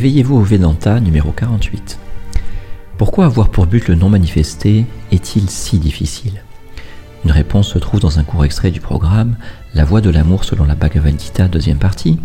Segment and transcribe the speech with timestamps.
[0.00, 1.98] Éveillez-vous au Vedanta numéro 48.
[2.96, 6.42] Pourquoi avoir pour but le non manifesté est-il si difficile?
[7.26, 9.36] Une réponse se trouve dans un court extrait du programme
[9.74, 12.18] La voie de l'amour selon la Bhagavad Gita, deuxième partie,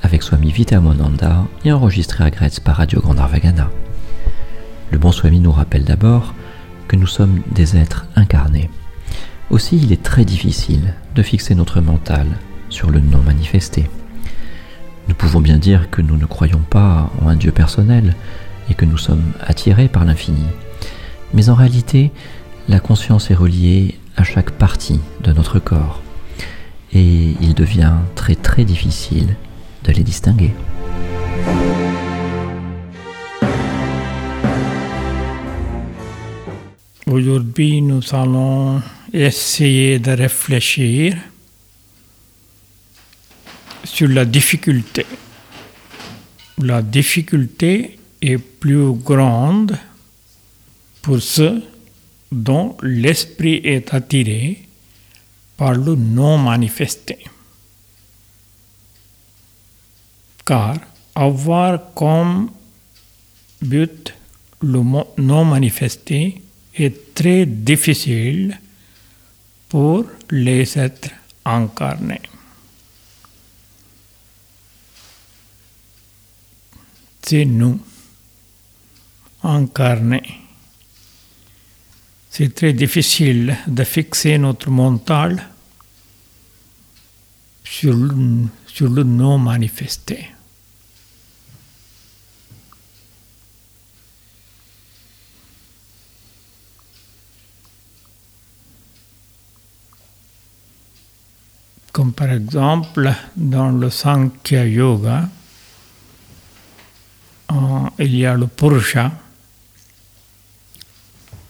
[0.00, 3.68] avec Swami Vitamonanda et enregistré à Gretz par Radio Gandharvagana.
[4.92, 6.36] Le bon Swami nous rappelle d'abord
[6.86, 8.70] que nous sommes des êtres incarnés.
[9.50, 12.28] Aussi, il est très difficile de fixer notre mental
[12.68, 13.90] sur le non manifesté.
[15.08, 18.14] Nous pouvons bien dire que nous ne croyons pas en un Dieu personnel
[18.70, 20.44] et que nous sommes attirés par l'infini.
[21.32, 22.12] Mais en réalité,
[22.68, 26.02] la conscience est reliée à chaque partie de notre corps
[26.92, 29.36] et il devient très très difficile
[29.84, 30.52] de les distinguer.
[37.06, 38.82] Aujourd'hui, nous allons
[39.14, 41.16] essayer de réfléchir
[43.98, 45.04] sur la difficulté.
[46.58, 49.76] La difficulté est plus grande
[51.02, 51.64] pour ceux
[52.30, 54.62] dont l'esprit est attiré
[55.56, 57.18] par le non manifesté.
[60.46, 60.76] Car
[61.16, 62.52] avoir comme
[63.60, 64.14] but
[64.62, 64.80] le
[65.18, 66.40] non manifesté
[66.76, 68.60] est très difficile
[69.68, 71.10] pour les êtres
[71.44, 72.22] incarnés.
[77.28, 77.78] C'est nous,
[79.42, 80.40] incarnés.
[82.30, 85.46] C'est très difficile de fixer notre mental
[87.64, 90.30] sur le, non manifesté.
[101.92, 105.28] Comme par exemple dans le Sankhya Yoga,
[107.98, 109.10] il y a le Purusha,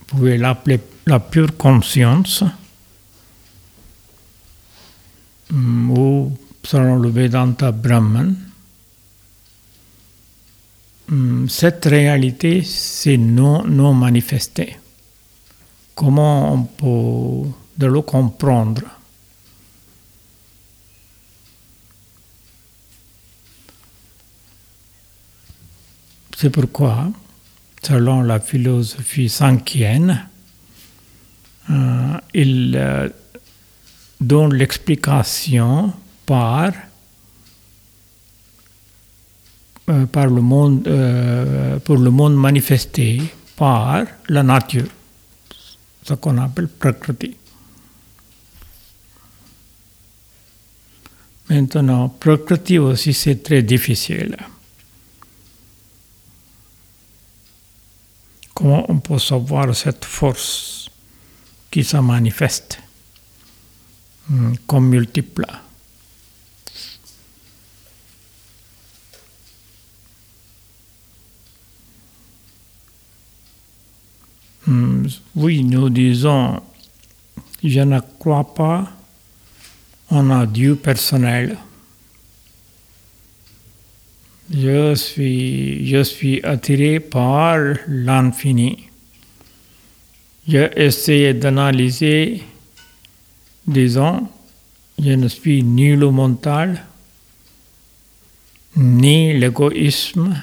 [0.00, 2.44] vous pouvez l'appeler la pure conscience,
[5.50, 6.32] mm, ou
[6.64, 8.36] selon le Vedanta Brahman.
[11.08, 14.76] Mm, cette réalité, c'est non, non manifesté.
[15.94, 18.82] Comment on peut de le comprendre?
[26.40, 27.10] C'est pourquoi,
[27.82, 30.28] selon la philosophie sankhienne,
[31.68, 33.08] euh, il euh,
[34.20, 35.92] donne l'explication
[36.24, 36.70] par,
[39.90, 40.84] euh, par le monde,
[41.84, 43.20] pour le monde manifesté
[43.56, 44.86] par la nature,
[46.04, 47.36] ce qu'on appelle prakriti.
[51.50, 54.36] Maintenant, prakriti aussi c'est très difficile.
[58.58, 60.90] Comment on peut savoir cette force
[61.70, 62.80] qui se manifeste?
[64.28, 65.46] Hmm, comme multiple
[74.66, 76.60] hmm, Oui, nous disons,
[77.62, 78.90] je ne crois pas
[80.10, 81.56] en un Dieu personnel.
[84.50, 88.88] Je suis, je suis attiré par l'infini.
[90.46, 92.42] J'ai essayé d'analyser,
[93.66, 94.26] disons,
[94.98, 96.82] je ne suis ni le mental,
[98.76, 100.42] ni l'égoïsme,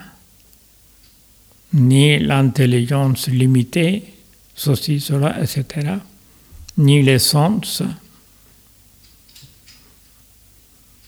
[1.74, 4.04] ni l'intelligence limitée,
[4.54, 5.96] ceci, cela, etc.,
[6.78, 7.82] ni les sens.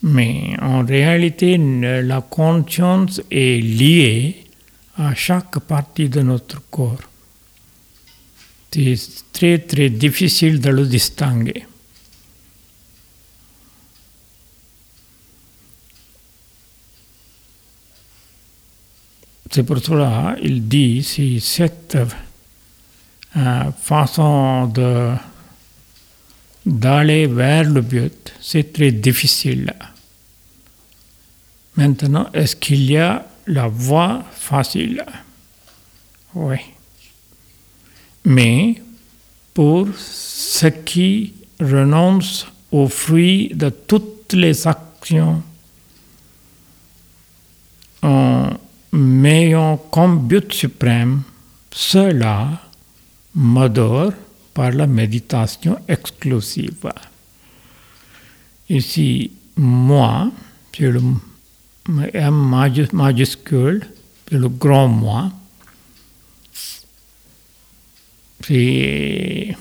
[0.09, 4.45] Mais en réalité, la conscience est liée
[4.95, 7.01] à chaque partie de notre corps.
[8.71, 8.95] C'est
[9.33, 11.65] très très difficile de le distinguer.
[19.51, 21.97] C'est pour cela il dit si cette
[23.35, 25.15] euh, façon de
[26.65, 29.73] d'aller vers le but, c'est très difficile.
[31.77, 35.05] Maintenant, est-ce qu'il y a la voie facile?
[36.33, 36.57] Oui.
[38.25, 38.81] Mais
[39.53, 45.41] pour ceux qui renoncent aux fruits de toutes les actions
[48.01, 48.49] en
[49.23, 51.23] ayant comme but suprême
[51.71, 52.59] cela
[53.35, 54.13] m'adore
[54.53, 56.91] par la méditation exclusive.
[58.67, 60.31] Ici, moi,
[60.75, 61.01] c'est le
[61.87, 63.87] M majuscule,
[64.31, 65.31] le grand moi.
[68.43, 69.55] C'est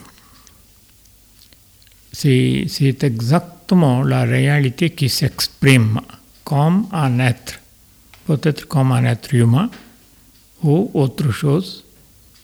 [2.13, 6.01] c'est exactement la réalité qui s'exprime
[6.45, 7.61] comme un être,
[8.27, 9.69] peut-être comme un être humain
[10.63, 11.85] ou autre chose,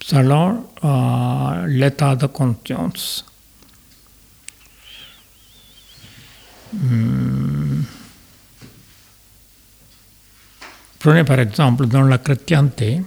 [0.04, 3.24] selon euh, l'état de conscience.
[6.74, 7.71] Hmm.
[11.02, 13.02] Prenez par exemple dans la chrétienté,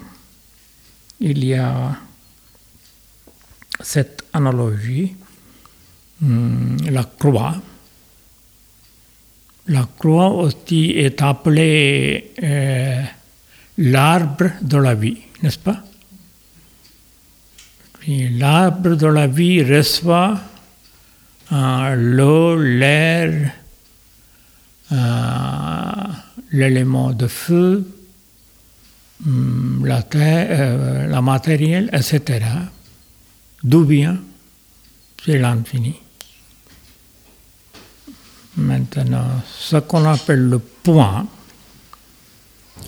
[1.19, 1.95] il y a
[3.81, 5.15] cette analogie
[6.21, 7.55] Hmm, la croix.
[9.67, 13.03] La croix aussi est appelée euh,
[13.79, 15.83] l'arbre de la vie, n'est-ce pas?
[18.07, 20.39] L'arbre de la vie reçoit
[21.51, 23.51] euh, l'eau, l'air,
[24.91, 24.95] euh,
[26.55, 27.85] l'élément de feu,
[29.25, 32.45] hmm, la terre, la matériel, etc.
[33.63, 34.19] D'où vient?
[35.23, 35.95] C'est l'infini.
[38.57, 39.27] Maintenant,
[39.59, 41.27] ce qu'on appelle le point,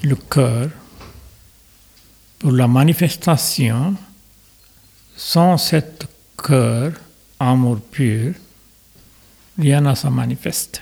[0.04, 0.70] le cœur,
[2.40, 3.96] pour la manifestation,
[5.16, 6.94] sans cet cœur,
[7.40, 8.34] amour pur,
[9.58, 10.82] rien ne se manifeste.